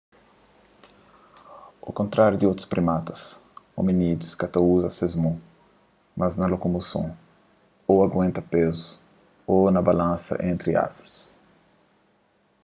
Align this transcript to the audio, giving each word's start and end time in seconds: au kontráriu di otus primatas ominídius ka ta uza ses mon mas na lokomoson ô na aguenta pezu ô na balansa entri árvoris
au 1.87 1.91
kontráriu 1.99 2.39
di 2.39 2.49
otus 2.51 2.69
primatas 2.73 3.21
ominídius 3.81 4.37
ka 4.39 4.47
ta 4.53 4.59
uza 4.75 4.89
ses 4.97 5.13
mon 5.23 5.37
mas 6.19 6.33
na 6.39 6.45
lokomoson 6.53 7.07
ô 7.91 7.93
na 7.97 8.03
aguenta 8.09 8.41
pezu 8.51 8.85
ô 9.53 9.55
na 9.75 9.81
balansa 9.89 10.33
entri 10.51 10.71
árvoris 10.85 11.15